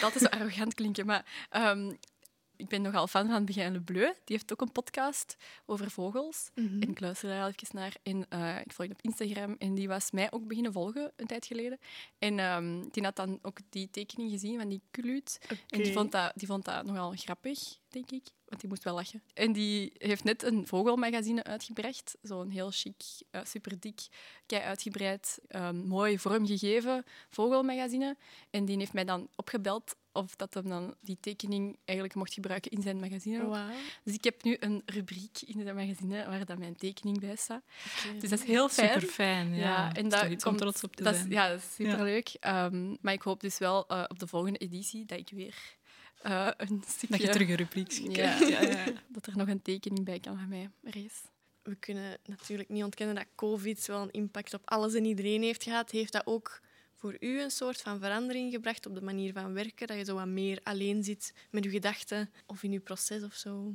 dat 0.00 0.14
is 0.14 0.20
zo 0.20 0.26
arrogant 0.26 0.74
klinken, 0.74 1.06
maar... 1.06 1.46
ehm, 1.50 1.92
ik 2.64 2.70
ben 2.70 2.82
nogal 2.82 3.06
fan 3.06 3.28
van 3.28 3.44
Begin 3.44 3.72
Le 3.72 3.80
Bleu. 3.80 4.12
Die 4.24 4.36
heeft 4.36 4.52
ook 4.52 4.60
een 4.60 4.72
podcast 4.72 5.36
over 5.66 5.90
vogels. 5.90 6.50
Mhm. 6.54 6.82
En 6.82 6.90
ik 6.90 7.00
luister 7.00 7.28
daar 7.28 7.46
even 7.46 7.68
naar. 7.72 7.96
En 8.02 8.26
eh, 8.28 8.60
ik 8.64 8.72
volg 8.72 8.90
op 8.90 9.00
Instagram. 9.02 9.56
En 9.58 9.74
die 9.74 9.88
was 9.88 10.10
mij 10.10 10.32
ook 10.32 10.46
beginnen 10.46 10.72
volgen 10.72 11.12
een 11.16 11.26
tijd 11.26 11.46
geleden. 11.46 11.78
En 12.18 12.38
ehm, 12.38 12.82
die 12.90 13.02
had 13.02 13.16
dan 13.16 13.38
ook 13.42 13.58
die 13.68 13.90
tekening 13.90 14.30
gezien 14.30 14.58
van 14.58 14.68
die 14.68 14.82
kluut. 14.90 15.40
En 15.68 15.82
die 15.82 15.92
vond, 15.92 16.12
dat, 16.12 16.32
die 16.34 16.46
vond 16.46 16.64
dat 16.64 16.84
nogal 16.84 17.12
grappig, 17.16 17.58
denk 17.88 18.10
ik. 18.10 18.24
Want 18.44 18.60
die 18.60 18.68
moest 18.68 18.84
wel 18.84 18.94
lachen. 18.94 19.22
En 19.34 19.52
die 19.52 19.92
heeft 19.98 20.24
net 20.24 20.42
een 20.42 20.66
vogelmagazine 20.66 21.44
uitgebracht. 21.44 22.16
Zo'n 22.22 22.50
heel 22.50 22.70
chic, 22.70 23.02
eh, 23.30 23.44
super 23.44 23.80
dik, 23.80 24.00
kei 24.46 24.62
uitgebreid, 24.62 25.38
ehm, 25.48 25.76
mooi 25.76 26.18
vormgegeven 26.18 27.04
vogelmagazine. 27.28 28.16
En 28.50 28.64
die 28.64 28.76
heeft 28.76 28.92
mij 28.92 29.04
dan 29.04 29.28
opgebeld 29.36 29.96
of 30.14 30.36
dat 30.36 30.54
hem 30.54 30.68
dan 30.68 30.94
die 31.00 31.16
tekening 31.20 31.76
eigenlijk 31.84 32.18
mocht 32.18 32.34
gebruiken 32.34 32.70
in 32.70 32.82
zijn 32.82 33.00
magazine. 33.00 33.72
Dus 34.04 34.14
ik 34.14 34.24
heb 34.24 34.42
nu 34.42 34.56
een 34.60 34.82
rubriek 34.86 35.38
in 35.46 35.64
dat 35.64 35.74
magazine 35.74 36.26
waar 36.26 36.44
dat 36.46 36.58
mijn 36.58 36.76
tekening 36.76 37.20
bij 37.20 37.36
staat. 37.36 37.62
Dus 38.20 38.30
dat 38.30 38.38
is 38.38 38.44
heel 38.46 38.68
fijn. 38.68 38.92
Super 38.92 39.08
fijn, 39.08 39.54
ja. 39.54 39.62
Ja, 39.62 39.94
en 39.94 40.08
daar 40.08 40.28
dat 40.28 40.42
komt- 40.42 40.58
trots 40.58 40.84
op 40.84 40.96
te 40.96 41.02
Dat 41.02 41.12
is, 41.14 41.18
zijn. 41.20 41.32
ja, 41.32 41.48
dat 41.48 41.58
is 41.58 41.74
superleuk. 41.74 42.28
Ehm, 42.40 42.94
maar 43.00 43.12
ik 43.12 43.22
hoop 43.22 43.40
dus 43.40 43.58
wel 43.58 43.86
eh, 43.88 44.04
op 44.08 44.18
de 44.18 44.26
volgende 44.26 44.58
editie 44.58 45.04
dat 45.04 45.18
ik 45.18 45.28
weer 45.32 45.56
eh, 46.22 46.48
een 46.56 46.82
stukje... 46.86 47.16
Dat 47.16 47.26
je 47.26 47.32
terug 47.32 47.48
een 47.48 47.54
rubriek 47.54 47.90
ja, 47.92 48.08
krijgt. 48.12 48.48
Ja, 48.48 48.60
ja. 48.62 48.84
dat 49.08 49.26
er 49.26 49.36
nog 49.36 49.48
een 49.48 49.62
tekening 49.62 50.04
bij 50.04 50.20
kan 50.20 50.38
van 50.38 50.48
mij. 50.48 50.70
Is. 50.82 51.22
We 51.62 51.74
kunnen 51.74 52.18
natuurlijk 52.24 52.68
niet 52.68 52.84
ontkennen 52.84 53.14
dat 53.14 53.26
COVID 53.34 53.86
wel 53.86 54.02
een 54.02 54.10
impact 54.10 54.54
op 54.54 54.62
alles 54.64 54.94
en 54.94 55.04
iedereen 55.04 55.42
heeft 55.42 55.62
gehad. 55.62 55.90
Heeft 55.90 56.12
dat 56.12 56.26
ook 56.26 56.60
voor 56.94 57.16
u 57.20 57.40
een 57.40 57.50
soort 57.50 57.80
van 57.80 57.98
verandering 57.98 58.52
gebracht 58.52 58.86
op 58.86 58.94
de 58.94 59.02
manier 59.02 59.32
van 59.32 59.52
werken? 59.52 59.86
Dat 59.86 59.96
je 59.96 60.04
zo 60.04 60.14
wat 60.14 60.26
meer 60.26 60.60
alleen 60.62 61.04
zit 61.04 61.34
met 61.50 61.64
je 61.64 61.70
gedachten 61.70 62.30
of 62.46 62.62
in 62.62 62.72
je 62.72 62.80
proces 62.80 63.22
of 63.22 63.34
zo? 63.34 63.72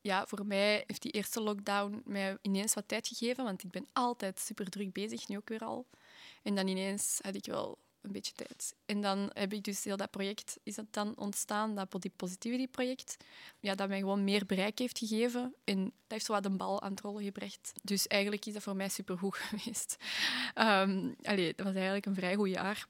Ja, 0.00 0.26
voor 0.26 0.46
mij 0.46 0.84
heeft 0.86 1.02
die 1.02 1.12
eerste 1.12 1.40
lockdown 1.40 2.02
mij 2.04 2.38
ineens 2.42 2.74
wat 2.74 2.88
tijd 2.88 3.08
gegeven, 3.08 3.44
want 3.44 3.62
ik 3.64 3.70
ben 3.70 3.86
altijd 3.92 4.38
super 4.38 4.70
druk 4.70 4.92
bezig, 4.92 5.28
nu 5.28 5.36
ook 5.36 5.48
weer 5.48 5.64
al. 5.64 5.86
En 6.42 6.54
dan 6.54 6.68
ineens 6.68 7.18
had 7.22 7.34
ik 7.34 7.46
wel 7.46 7.78
een 8.02 8.12
beetje 8.12 8.32
tijd. 8.32 8.74
En 8.86 9.00
dan 9.00 9.30
heb 9.32 9.52
ik 9.52 9.64
dus 9.64 9.84
heel 9.84 9.96
dat 9.96 10.10
project, 10.10 10.58
is 10.62 10.74
dat 10.74 10.86
dan 10.90 11.12
ontstaan, 11.16 11.74
dat 11.74 11.88
Body 11.88 12.10
Positivity 12.16 12.68
project, 12.68 13.16
ja, 13.60 13.74
dat 13.74 13.88
mij 13.88 13.98
gewoon 13.98 14.24
meer 14.24 14.46
bereik 14.46 14.78
heeft 14.78 14.98
gegeven. 14.98 15.54
En 15.64 15.84
dat 15.84 15.92
heeft 16.08 16.24
zo 16.24 16.32
wat 16.32 16.44
een 16.44 16.56
bal 16.56 16.82
aan 16.82 16.90
het 16.90 17.00
rollen 17.00 17.24
gebracht. 17.24 17.72
Dus 17.82 18.06
eigenlijk 18.06 18.46
is 18.46 18.52
dat 18.52 18.62
voor 18.62 18.76
mij 18.76 18.88
supergoed 18.88 19.36
geweest. 19.48 19.96
Ehm 20.54 21.10
allee, 21.22 21.52
dat 21.54 21.66
was 21.66 21.74
eigenlijk 21.74 22.06
een 22.06 22.14
vrij 22.14 22.34
goed 22.34 22.48
jaar. 22.48 22.86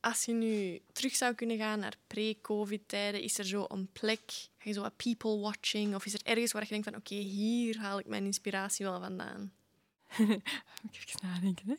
Als 0.00 0.24
je 0.24 0.32
nu 0.32 0.80
terug 0.92 1.16
zou 1.16 1.34
kunnen 1.34 1.56
gaan 1.56 1.78
naar 1.78 1.96
pre-covid-tijden, 2.06 3.22
is 3.22 3.38
er 3.38 3.44
zo 3.44 3.64
een 3.68 3.88
plek, 3.92 4.20
ga 4.58 4.68
je 4.68 4.72
zo 4.72 4.80
wat 4.80 4.96
people 4.96 5.38
watching, 5.38 5.94
of 5.94 6.06
is 6.06 6.14
er 6.14 6.20
ergens 6.22 6.52
waar 6.52 6.62
je 6.62 6.68
denkt 6.68 6.84
van 6.84 6.96
oké, 6.96 7.14
hier 7.14 7.78
haal 7.78 7.98
ik 7.98 8.06
mijn 8.06 8.24
inspiratie 8.24 8.86
wel 8.86 9.00
vandaan? 9.00 9.52
Moet 10.82 10.96
ik 10.96 11.04
even 11.06 11.20
nadenken. 11.22 11.66
Hè? 11.66 11.76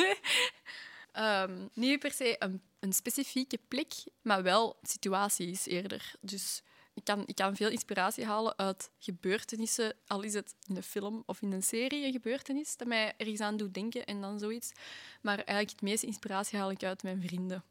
Ehm, 1.12 1.66
niet 1.72 1.98
per 1.98 2.12
se 2.12 2.36
een, 2.38 2.62
een 2.80 2.92
specifieke 2.92 3.58
plek, 3.68 3.92
maar 4.22 4.42
wel 4.42 4.78
situaties 4.82 5.66
eerder. 5.66 6.14
Dus 6.20 6.62
ik 6.94 7.04
kan, 7.04 7.22
ik 7.26 7.34
kan 7.34 7.56
veel 7.56 7.68
inspiratie 7.68 8.24
halen 8.24 8.58
uit 8.58 8.90
gebeurtenissen, 8.98 9.94
al 10.06 10.22
is 10.22 10.34
het 10.34 10.54
in 10.68 10.76
een 10.76 10.82
film 10.82 11.22
of 11.26 11.42
in 11.42 11.52
een 11.52 11.62
serie 11.62 12.06
een 12.06 12.12
gebeurtenis 12.12 12.76
dat 12.76 12.88
mij 12.88 13.12
ergens 13.16 13.40
aan 13.40 13.56
doet 13.56 13.74
denken 13.74 14.04
en 14.04 14.20
dan 14.20 14.38
zoiets. 14.38 14.72
Maar 15.20 15.36
eigenlijk 15.36 15.70
het 15.70 15.82
meeste 15.82 16.06
inspiratie 16.06 16.58
haal 16.58 16.70
ik 16.70 16.82
uit 16.82 17.02
mijn 17.02 17.22
vrienden. 17.22 17.64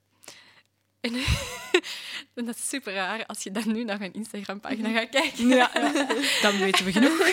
En, 1.01 1.13
en 2.36 2.45
dat 2.45 2.55
is 2.55 2.69
super 2.69 2.93
raar 2.93 3.25
als 3.25 3.43
je 3.43 3.51
dan 3.51 3.71
nu 3.71 3.83
naar 3.83 4.00
mijn 4.00 4.13
Instagram-pagina 4.13 4.91
gaat 4.91 5.10
kijken. 5.10 5.48
Ja, 5.48 5.71
dan 6.41 6.57
weten 6.57 6.86
we 6.86 6.91
genoeg. 6.91 7.29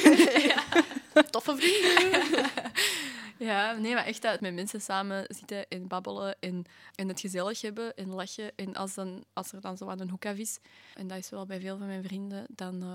Toffe 1.30 1.56
vrienden. 1.56 2.46
Ja, 3.38 3.72
nee, 3.72 3.94
maar 3.94 4.04
echt 4.04 4.22
dat 4.22 4.40
met 4.40 4.54
mensen 4.54 4.80
samen 4.80 5.24
zitten 5.28 5.68
en 5.68 5.86
babbelen 5.88 6.36
en, 6.40 6.64
en 6.94 7.08
het 7.08 7.20
gezellig 7.20 7.60
hebben 7.60 7.96
en 7.96 8.08
lachen. 8.08 8.52
En 8.56 8.74
als, 8.74 8.94
dan, 8.94 9.24
als 9.32 9.52
er 9.52 9.60
dan 9.60 9.76
zo 9.76 9.88
aan 9.88 10.00
een 10.00 10.10
hoek 10.10 10.26
af 10.26 10.36
is, 10.36 10.58
en 10.94 11.06
dat 11.06 11.18
is 11.18 11.30
wel 11.30 11.46
bij 11.46 11.60
veel 11.60 11.78
van 11.78 11.86
mijn 11.86 12.02
vrienden, 12.04 12.46
dan, 12.50 12.82
eh, 12.82 12.88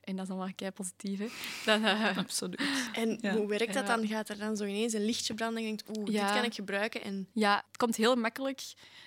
en 0.00 0.12
dat 0.16 0.22
is 0.22 0.28
dan 0.28 0.38
wel 0.38 0.54
kei 0.54 0.70
positief, 0.70 1.18
hè, 1.18 1.26
dan, 1.64 1.84
eh, 1.84 2.18
Absoluut. 2.18 2.60
En 2.92 3.18
Ja. 3.20 3.36
hoe 3.36 3.46
werkt 3.48 3.74
dat 3.74 3.86
dan? 3.86 4.06
Gaat 4.06 4.28
er 4.28 4.38
dan 4.38 4.56
zo 4.56 4.64
ineens 4.64 4.92
een 4.92 5.04
lichtje 5.04 5.34
branden 5.34 5.62
en 5.62 5.68
je 5.68 5.76
denkt, 5.76 5.98
oeh, 5.98 6.08
Ja. 6.12 6.24
dit 6.26 6.34
kan 6.34 6.44
ik 6.44 6.54
gebruiken? 6.54 7.02
En 7.02 7.28
ja, 7.32 7.64
het 7.66 7.76
komt 7.76 7.96
heel 7.96 8.16
makkelijk 8.16 8.60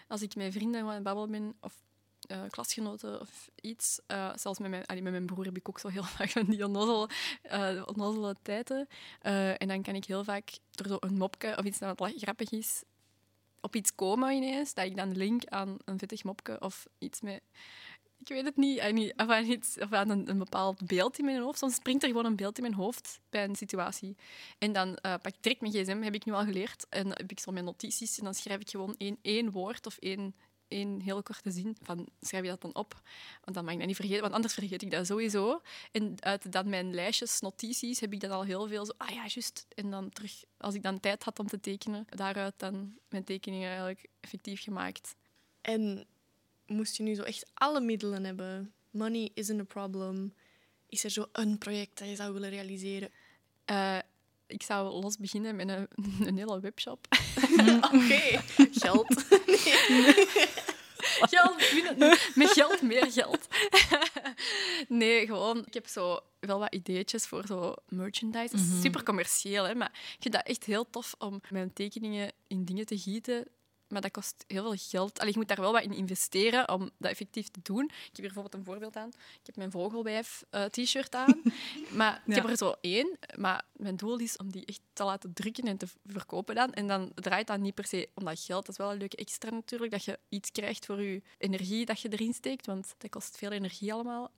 als 0.08 0.22
ik 0.22 0.36
met 0.36 0.54
vrienden 0.54 0.82
aan 0.82 0.90
het 0.90 1.04
babbelen 1.04 1.32
ben 1.32 1.56
of 1.62 1.74
eh, 2.30 2.42
klasgenoten 2.50 3.20
of 3.20 3.50
iets. 3.62 4.00
Eh, 4.08 4.32
zelfs 4.36 4.60
met 4.60 4.70
mijn, 4.70 4.86
met 4.88 5.12
mijn 5.12 5.26
broer 5.26 5.46
heb 5.46 5.58
ik 5.58 5.70
ook 5.70 5.80
zo 5.80 5.88
heel 5.88 6.04
vaak 6.18 6.30
van 6.30 6.46
die 6.46 6.62
eh, 6.62 7.84
onnozele 7.86 8.36
tijden. 8.42 8.88
En 9.58 9.68
dan 9.68 9.82
kan 9.82 9.96
ik 9.96 10.06
heel 10.06 10.24
vaak 10.24 10.58
door 10.72 10.88
zo 10.88 10.98
een 11.00 11.18
mopje 11.18 11.58
of 11.58 11.64
iets 11.66 11.80
dat 11.80 12.14
grappig 12.18 12.52
is 12.52 12.84
op 13.62 13.76
iets 13.76 13.96
komen 13.96 14.32
ineens, 14.32 14.74
dat 14.74 14.86
ik 14.86 14.96
dan 14.96 15.18
link 15.18 15.46
aan 15.46 15.78
een 15.86 16.00
vettig 16.00 16.24
mopje 16.24 16.62
of 16.62 16.88
iets 16.98 17.22
met... 17.22 17.42
Ik 18.20 18.28
weet 18.28 18.46
het 18.46 18.58
niet, 18.58 18.80
of 19.16 19.30
aan, 19.30 19.46
iets, 19.46 19.78
of 19.78 19.94
aan 19.94 20.10
een, 20.10 20.38
bepaald 20.38 20.88
beeld 20.88 21.20
in 21.20 21.26
mijn 21.26 21.42
hoofd. 21.42 21.60
Soms 21.60 21.76
springt 21.76 22.04
er 22.04 22.10
gewoon 22.10 22.26
een 22.26 22.36
beeld 22.36 22.58
in 22.58 22.64
mijn 22.64 22.76
hoofd 22.76 23.20
bij 23.30 23.44
een 23.44 23.56
situatie. 23.56 24.16
En 24.58 24.74
dan 24.74 24.98
pak 25.02 25.28
ik 25.28 25.44
direct 25.44 25.62
mijn 25.62 25.74
gsm, 25.74 26.02
heb 26.02 26.14
ik 26.14 26.26
nu 26.26 26.34
al 26.34 26.44
geleerd. 26.44 26.86
En 26.90 27.08
heb 27.08 27.32
ik 27.32 27.40
zo 27.40 27.52
mijn 27.52 27.66
notities 27.66 28.18
en 28.18 28.24
dan 28.24 28.34
schrijf 28.34 28.60
ik 28.60 28.70
gewoon 28.70 28.96
één, 28.98 29.18
één 29.22 29.52
woord 29.52 29.86
of 29.86 29.98
één, 29.98 30.36
één 30.70 31.02
heel 31.02 31.24
korte 31.24 31.52
zin. 31.52 31.78
Van, 31.82 32.08
schrijf 32.22 32.44
je 32.44 32.50
dat 32.50 32.62
dan 32.62 32.76
op? 32.76 33.02
Want 33.44 33.56
dan 33.56 33.64
mag 33.64 33.74
ik 33.74 33.80
dat 33.80 33.88
niet 33.88 33.96
vergeten, 33.96 34.22
want 34.22 34.34
anders 34.34 34.54
vergeet 34.54 34.82
ik 34.82 34.92
dat 34.92 35.06
sowieso. 35.06 35.62
En 35.92 36.16
uit 36.20 36.52
dan 36.52 36.70
mijn 36.70 36.94
lijstjes, 36.94 37.40
notities, 37.40 38.00
heb 38.00 38.14
ik 38.14 38.20
dan 38.20 38.32
al 38.32 38.44
heel 38.44 38.68
veel 38.68 38.86
zo... 38.86 38.92
Ah 38.98 39.10
ja, 39.10 39.26
juist. 39.28 39.66
En 39.76 39.90
dan 39.90 40.10
terug, 40.10 40.44
als 40.58 40.76
ik 40.76 40.84
dan 40.84 41.00
tijd 41.00 41.24
had 41.24 41.40
om 41.40 41.48
te 41.48 41.60
tekenen, 41.60 42.06
daaruit 42.10 42.54
dan 42.58 42.98
mijn 43.10 43.24
tekeningen 43.24 43.68
eigenlijk 43.68 44.08
effectief 44.20 44.64
gemaakt. 44.64 45.16
En 45.62 46.06
moest 46.66 46.98
je 46.98 47.04
nu 47.04 47.16
zo 47.16 47.24
echt 47.24 47.52
alle 47.54 47.82
middelen 47.82 48.24
hebben? 48.24 48.74
Money 48.92 49.32
isn't 49.34 49.60
a 49.60 49.64
problem. 49.64 50.34
Is 50.88 51.04
er 51.04 51.10
zo 51.10 51.26
een 51.32 51.58
project 51.58 51.98
dat 51.98 52.08
je 52.08 52.16
zou 52.16 52.34
willen 52.34 52.50
realiseren? 52.50 53.12
Eh, 53.66 53.98
ik 54.48 54.64
zou 54.64 55.02
los 55.02 55.18
beginnen 55.18 55.56
met 55.56 55.70
een, 55.70 55.88
een 56.28 56.38
hele 56.38 56.60
webshop. 56.60 57.08
Oké, 57.94 58.42
geld. 58.72 59.26
geld, 61.32 61.72
winnen. 61.72 62.18
met 62.36 62.50
geld 62.50 62.82
meer 62.82 63.12
geld. 63.12 63.48
nee, 64.88 65.26
gewoon, 65.26 65.66
ik 65.66 65.74
heb 65.74 65.88
zo 65.88 66.20
wel 66.40 66.60
wat 66.60 66.74
ideetjes 66.74 67.26
voor 67.26 67.46
zo 67.48 67.74
merchandise. 67.88 68.56
Dat 68.56 68.66
is 68.66 68.82
super 68.82 69.04
commercieel, 69.04 69.64
hè, 69.64 69.76
maar 69.76 69.92
ik 69.94 70.18
vind 70.20 70.34
dat 70.34 70.48
echt 70.48 70.64
heel 70.64 70.90
tof 70.90 71.16
om 71.18 71.42
mijn 71.50 71.74
tekeningen 71.74 72.32
in 72.48 72.66
dingen 72.66 72.86
te 72.86 72.98
gieten. 72.98 73.48
Maar 73.90 74.02
dat 74.02 74.12
kost 74.12 74.44
heel 74.48 74.64
veel 74.64 74.76
geld. 74.78 75.20
Allee, 75.20 75.32
je 75.32 75.38
moet 75.38 75.48
daar 75.48 75.60
wel 75.60 75.72
wat 75.72 75.84
in 75.84 75.94
investeren 75.94 76.70
om 76.70 76.90
dat 76.98 77.12
effectief 77.12 77.48
te 77.48 77.60
doen. 77.64 77.84
Ik 77.84 77.92
heb 77.92 78.16
hier 78.16 78.26
bijvoorbeeld 78.26 78.54
een 78.54 78.64
voorbeeld 78.64 78.96
aan. 78.96 79.10
Ik 79.10 79.46
heb 79.46 79.56
mijn 79.56 79.72
vogelwijf 79.72 80.44
eh, 80.50 80.64
t-shirt 80.64 81.16
aan. 81.16 81.42
maar 81.98 82.24
ik 82.26 82.36
heb 82.36 82.50
er 82.50 82.58
zo 82.58 82.74
één. 82.82 83.18
Maar 83.38 83.66
mijn 83.72 83.96
doel 83.96 84.18
is 84.18 84.38
om 84.38 84.52
die 84.52 84.66
echt 84.66 84.82
te 84.94 85.04
laten 85.04 85.34
drukken 85.34 85.64
en 85.64 85.78
te 85.78 85.88
verkopen 86.06 86.56
dan. 86.56 86.74
En 86.74 86.88
dan 86.88 87.12
draait 87.16 87.48
dat 87.48 87.60
niet 87.60 87.76
per 87.76 87.88
se 87.88 88.10
om 88.14 88.26
dat 88.26 88.40
geld. 88.40 88.66
Dat 88.66 88.76
is 88.76 88.84
wel 88.84 88.92
een 88.92 88.98
leuke 88.98 89.16
extra 89.16 89.50
natuurlijk. 89.50 89.92
Dat 89.92 90.04
je 90.04 90.20
iets 90.30 90.52
krijgt 90.52 90.86
voor 90.86 91.02
je 91.02 91.22
energie 91.38 91.86
dat 91.86 92.02
je 92.02 92.10
erin 92.10 92.34
steekt. 92.34 92.66
Want 92.66 92.96
dat 92.98 93.10
kost 93.10 93.38
veel 93.38 93.52
energie 93.52 93.94
allemaal. 93.94 94.32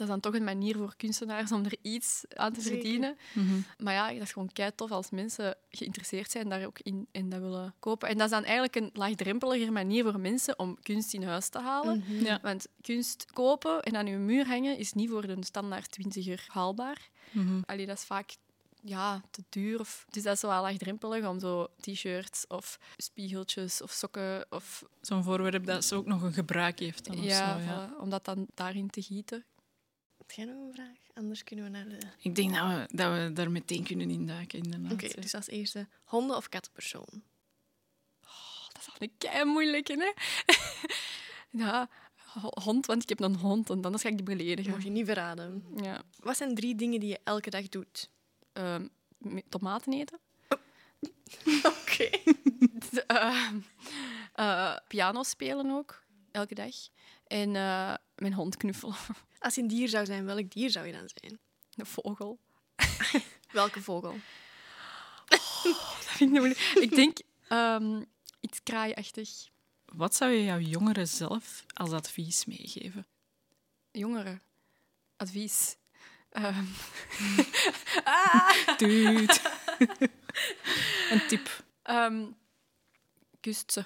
Dat 0.00 0.08
is 0.08 0.14
dan 0.14 0.32
toch 0.32 0.40
een 0.40 0.46
manier 0.46 0.76
voor 0.76 0.94
kunstenaars 0.96 1.52
om 1.52 1.64
er 1.64 1.76
iets 1.82 2.24
aan 2.28 2.52
te 2.52 2.60
verdienen. 2.60 3.16
Mhm. 3.32 3.60
Maar 3.78 3.94
ja, 3.94 4.12
dat 4.12 4.22
is 4.22 4.32
gewoon 4.32 4.52
kei 4.52 4.70
tof 4.74 4.90
als 4.90 5.10
mensen 5.10 5.56
geïnteresseerd 5.70 6.30
zijn 6.30 6.48
daar 6.48 6.66
ook 6.66 6.78
in 6.78 7.06
en 7.12 7.28
dat 7.28 7.40
willen 7.40 7.74
kopen. 7.78 8.08
En 8.08 8.16
dat 8.16 8.24
is 8.24 8.32
dan 8.32 8.44
eigenlijk 8.44 8.76
een 8.76 8.90
laagdrempeliger 8.92 9.72
manier 9.72 10.04
voor 10.04 10.20
mensen 10.20 10.58
om 10.58 10.78
kunst 10.82 11.14
in 11.14 11.22
huis 11.22 11.48
te 11.48 11.58
halen. 11.58 11.98
Mhm. 11.98 12.24
Ja. 12.24 12.38
Want 12.42 12.66
kunst 12.80 13.32
kopen 13.32 13.82
en 13.82 13.96
aan 13.96 14.06
je 14.06 14.16
muur 14.16 14.46
hangen 14.46 14.78
is 14.78 14.92
niet 14.92 15.10
voor 15.10 15.26
de 15.26 15.36
standaard 15.40 15.90
twintiger 15.90 16.44
haalbaar. 16.48 17.10
Mhm. 17.30 17.60
Allee, 17.66 17.86
dat 17.86 17.96
is 17.96 18.04
vaak 18.04 18.36
ja, 18.82 19.22
te 19.30 19.44
duur. 19.48 19.80
Of, 19.80 20.06
dus 20.10 20.22
dat 20.22 20.34
is 20.34 20.42
wel 20.42 20.62
laagdrempelig 20.62 21.26
om 21.26 21.40
zo 21.40 21.68
t-shirts 21.80 22.46
of 22.46 22.78
spiegeltjes 22.96 23.82
of 23.82 23.90
sokken 23.90 24.46
of 24.50 24.84
Zo'n 25.00 25.24
voorwerp 25.24 25.66
dat 25.66 25.84
ze 25.84 25.94
ook 25.94 26.06
nog 26.06 26.22
een 26.22 26.32
gebruik 26.32 26.78
heeft. 26.78 27.04
Dan 27.04 27.16
of 27.16 27.22
zo, 27.22 27.28
ja. 27.28 27.58
voilà, 27.60 28.00
om 28.00 28.10
dat 28.10 28.24
dan 28.24 28.46
daarin 28.54 28.90
te 28.90 29.02
gieten. 29.02 29.44
Heb 30.30 30.38
jij 30.46 30.54
nog 30.54 30.66
een 30.66 30.72
vraag? 30.74 30.96
Anders 31.14 31.44
kunnen 31.44 31.64
we 31.64 31.70
naar 31.70 31.88
de... 31.88 31.98
Ik 32.18 32.34
denk 32.34 32.54
dat 32.54 32.66
we, 32.68 32.96
dat 32.96 33.12
we 33.12 33.32
daar 33.32 33.50
meteen 33.50 33.84
kunnen 33.84 34.10
induiken, 34.10 34.58
inderdaad. 34.62 34.92
Oké, 34.92 35.20
dus 35.20 35.34
als 35.34 35.46
eerste 35.48 35.88
honden- 36.04 36.36
of 36.36 36.48
kattenpersoon? 36.48 37.22
Dat 38.72 38.80
is 38.82 38.88
al 38.88 38.94
een 38.98 39.12
kei 39.18 39.44
moeilijk, 39.44 39.88
hè? 39.88 40.12
ja, 41.62 41.88
ho- 42.16 42.62
hond, 42.62 42.86
want 42.86 43.02
ik 43.02 43.08
heb 43.08 43.20
een 43.20 43.36
hond 43.36 43.70
en 43.70 43.84
anders 43.84 44.02
ga 44.02 44.08
ik 44.08 44.16
die 44.16 44.36
beledigen. 44.36 44.70
mag 44.72 44.82
je 44.82 44.90
niet 44.90 45.06
verraden. 45.06 45.64
Ja. 45.82 46.02
Wat 46.18 46.36
zijn 46.36 46.54
drie 46.54 46.74
dingen 46.74 47.00
die 47.00 47.08
je 47.08 47.20
elke 47.24 47.50
dag 47.50 47.68
doet? 47.68 48.10
Ehm, 48.52 48.86
tomaten 49.48 49.92
eten. 49.92 50.18
Oké. 51.82 52.08
Ehm, 53.06 53.58
eh, 54.32 54.76
piano 54.88 55.22
spelen 55.22 55.70
ook, 55.70 56.04
elke 56.30 56.54
dag. 56.54 56.74
En 57.26 57.56
eh, 57.56 57.94
mijn 58.14 58.32
hond 58.34 58.56
knuffelen. 58.56 58.96
Als 59.40 59.54
je 59.54 59.60
een 59.60 59.68
dier 59.68 59.88
zou 59.88 60.06
zijn, 60.06 60.24
welk 60.24 60.50
dier 60.50 60.70
zou 60.70 60.86
je 60.86 60.92
dan 60.92 61.10
zijn? 61.14 61.38
Een 61.76 61.86
vogel. 61.86 62.38
Welke 63.52 63.82
vogel? 63.82 64.16
Dat 65.28 65.40
vind 66.06 66.30
ik 66.30 66.38
moeilijk. 66.38 66.58
Ik 66.74 66.94
denk 66.94 67.18
ehm, 67.48 68.02
iets 68.40 68.62
kraaiachtig. 68.62 69.28
Wat 69.84 70.14
zou 70.14 70.30
je 70.30 70.44
jouw 70.44 70.58
jongeren 70.58 71.08
zelf 71.08 71.64
als 71.72 71.90
advies 71.90 72.44
meegeven? 72.44 73.06
Jongeren. 73.90 74.42
Advies. 75.16 75.76
Ehm, 76.30 76.64
Dude. 78.78 79.38
een 81.10 81.26
tip. 81.28 81.64
ehm, 81.82 82.26
kust 83.40 83.72
ze. 83.72 83.84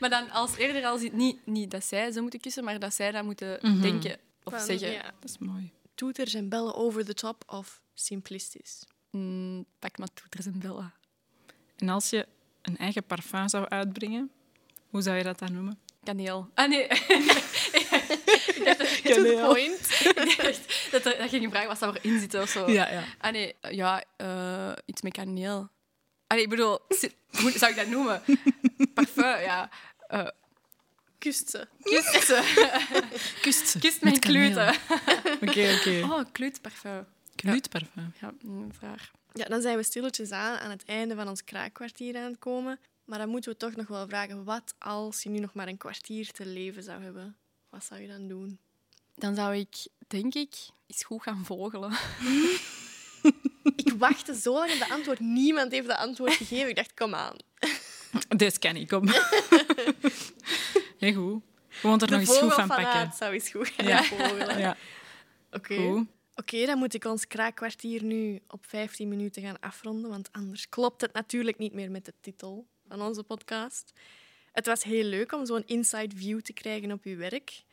Maar 0.00 0.10
dan 0.10 0.30
als 0.30 0.56
eerder 0.56 0.84
als 0.84 1.02
het 1.02 1.12
niet, 1.12 1.46
niet 1.46 1.70
dat 1.70 1.84
zij 1.84 2.10
ze 2.12 2.20
moeten 2.20 2.40
kussen, 2.40 2.64
maar 2.64 2.78
dat 2.78 2.94
zij 2.94 3.10
dat 3.10 3.24
moeten 3.24 3.58
Mhm. 3.62 3.80
denken 3.80 4.18
of 4.44 4.52
Van, 4.52 4.60
zeggen. 4.60 4.90
ja, 4.92 5.02
Dat 5.20 5.30
is 5.30 5.38
mooi. 5.38 5.72
toeters 5.94 6.34
en 6.34 6.48
bellen 6.48 6.74
over 6.74 7.04
the 7.04 7.14
top 7.14 7.42
of 7.46 7.80
simplistisch? 7.94 8.84
Mm, 9.10 9.64
pak 9.78 9.98
maar 9.98 10.08
toeters 10.14 10.46
en 10.46 10.58
bellen. 10.58 10.92
En 11.76 11.88
als 11.88 12.10
je 12.10 12.26
een 12.62 12.76
eigen 12.76 13.04
parfum 13.04 13.48
zou 13.48 13.68
uitbrengen, 13.68 14.30
hoe 14.88 15.02
zou 15.02 15.16
je 15.16 15.22
dat 15.22 15.38
dan 15.38 15.52
noemen? 15.52 15.78
Kaneel. 16.04 16.48
Ah, 16.54 16.68
nee. 16.68 16.86
To 19.02 19.22
the 19.22 19.40
point. 19.52 20.00
Ik 20.26 20.36
dacht 20.42 20.90
dat, 20.90 21.04
er, 21.06 21.18
dat 21.18 21.30
je 21.30 21.38
ging 21.38 21.50
vragen 21.50 21.68
wat 21.68 21.78
zou 21.78 21.96
erin 22.02 22.20
zitten 22.20 22.42
of 22.42 22.48
zo. 22.48 22.70
ja. 22.70 23.04
Ah, 23.18 23.32
nee. 23.32 23.54
Ja, 23.70 24.04
eh, 24.16 24.72
iets 24.86 25.02
met 25.02 25.12
kaneel. 25.12 25.68
Ah, 26.26 26.36
nee, 26.36 26.42
ik 26.42 26.48
bedoel, 26.48 26.78
hoe 27.40 27.50
zou 27.50 27.70
ik 27.70 27.76
dat 27.76 27.86
noemen? 27.86 28.22
Parfum, 28.94 29.24
ja. 29.40 29.70
Eh 30.10 30.26
Kust 31.18 31.50
ze. 31.50 31.68
kust. 31.82 32.32
Kust. 33.42 33.78
Kist 33.78 34.02
mijn. 34.02 34.14
Oké, 35.44 35.76
oké. 35.78 36.00
Oh, 36.02 36.24
kluutparfum. 36.32 37.06
Kluutparfum. 37.34 38.12
Ja, 38.20 38.32
een 38.42 38.72
vraag. 38.78 39.10
Ja, 39.32 39.44
dan 39.44 39.60
zijn 39.60 39.76
we 39.76 39.82
stilletjes 39.82 40.30
aan 40.30 40.58
aan 40.58 40.70
het 40.70 40.84
einde 40.84 41.14
van 41.14 41.28
ons 41.28 41.44
kraakkwartier 41.44 42.16
aan 42.16 42.30
het 42.30 42.38
komen. 42.38 42.78
Maar 43.04 43.18
dan 43.18 43.28
moeten 43.28 43.52
we 43.52 43.56
toch 43.56 43.76
nog 43.76 43.86
wel 43.86 44.08
vragen, 44.08 44.44
wat 44.44 44.74
als 44.78 45.22
je 45.22 45.28
nu 45.28 45.38
nog 45.38 45.54
maar 45.54 45.68
een 45.68 45.76
kwartier 45.76 46.30
te 46.30 46.46
leven 46.46 46.82
zou 46.82 47.02
hebben? 47.02 47.36
Wat 47.68 47.84
zou 47.84 48.00
je 48.00 48.08
dan 48.08 48.28
doen? 48.28 48.58
Dan 49.14 49.34
zou 49.34 49.56
ik, 49.56 49.86
denk 50.08 50.34
ik, 50.34 50.54
eens 50.86 51.04
goed 51.04 51.22
gaan 51.22 51.44
vogelen. 51.44 51.92
Ik 53.76 53.92
wachtte 53.98 54.34
zo 54.34 54.52
lang 54.52 54.72
op 54.72 54.78
de 54.78 54.88
antwoord. 54.88 55.20
Niemand 55.20 55.72
heeft 55.72 55.86
de 55.86 55.96
antwoord 55.96 56.32
gegeven. 56.32 56.68
Ik 56.68 56.76
dacht, 56.76 56.94
kom 56.94 57.14
aan. 57.14 57.36
Dit 58.36 58.58
kan 58.58 58.76
ik, 58.76 58.88
kom. 58.88 59.08
Heel 60.98 61.14
goed. 61.14 61.42
Je 61.68 61.78
woont 61.82 62.02
er 62.02 62.08
De 62.08 62.16
nog 62.16 62.28
eens 62.28 62.38
goed 62.38 62.54
van 62.54 62.66
van 62.66 62.68
pakken. 62.68 62.86
uit 62.86 63.14
zou 63.14 63.32
eens 63.32 63.50
goed 63.50 63.68
gaan 63.68 63.86
Ja. 63.86 64.58
Ja, 64.58 64.76
Oké. 65.50 66.06
Oké, 66.34 66.66
dan 66.66 66.78
moet 66.78 66.94
ik 66.94 67.04
ons 67.04 67.26
kraakkwartier 67.26 68.02
nu 68.04 68.40
op 68.48 68.66
15 68.66 69.08
minuten 69.08 69.42
gaan 69.42 69.60
afronden, 69.60 70.10
want 70.10 70.28
anders 70.32 70.68
klopt 70.68 71.00
het 71.00 71.12
natuurlijk 71.12 71.58
niet 71.58 71.72
meer 71.72 71.90
met 71.90 72.04
de 72.04 72.14
titel 72.20 72.66
van 72.88 73.02
onze 73.02 73.22
podcast. 73.22 73.92
Het 74.52 74.66
was 74.66 74.82
heel 74.82 75.04
leuk 75.04 75.32
om 75.32 75.46
zo'n 75.46 75.66
inside 75.66 76.16
view 76.16 76.40
te 76.40 76.52
krijgen 76.52 76.92
op 76.92 77.04
uw 77.04 77.16
werk. 77.16 77.64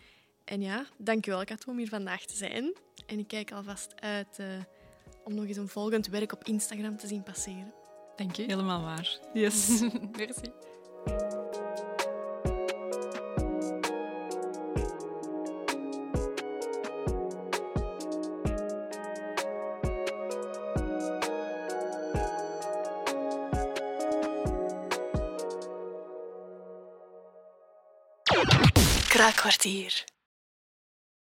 En 0.46 0.62
ja, 0.62 0.86
dankjewel 0.98 1.44
Kat 1.44 1.66
om 1.66 1.78
hier 1.78 1.88
vandaag 1.88 2.26
te 2.26 2.36
zijn. 2.36 2.76
En 3.06 3.20
ik 3.20 3.28
kijk 3.28 3.52
alvast 3.52 4.02
uit 4.02 4.40
eh, 4.40 4.48
om 5.24 5.34
nog 5.34 5.46
eens 5.46 5.58
een 5.58 5.68
volgend 5.68 6.08
werk 6.08 6.34
op 6.34 6.44
Instagram 6.44 6.98
te 6.98 7.08
zien 7.08 7.24
passeren. 7.24 7.74
Dank 8.18 8.36
je. 8.36 8.44
Helemaal 8.44 8.82
waar. 8.82 9.20
Yes. 9.34 9.84
Merci. 10.18 10.52
Kraakkwartier. 29.08 30.04